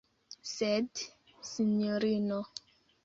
Sed, 0.51 1.03
sinjorino. 1.49 2.41